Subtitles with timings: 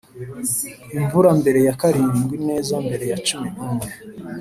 [0.97, 3.89] imvura mbere ya karindwi, neza mbere ya cumi n'umwe